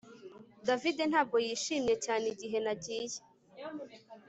[0.67, 3.19] David ntabwo yishimye cyane igihe nagiye